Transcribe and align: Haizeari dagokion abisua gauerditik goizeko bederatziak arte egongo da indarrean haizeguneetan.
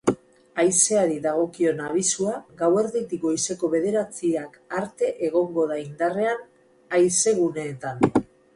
Haizeari 0.61 1.17
dagokion 1.25 1.83
abisua 1.87 2.33
gauerditik 2.61 3.21
goizeko 3.27 3.71
bederatziak 3.75 4.57
arte 4.81 5.13
egongo 5.29 5.69
da 5.75 5.79
indarrean 5.85 6.45
haizeguneetan. 6.99 8.07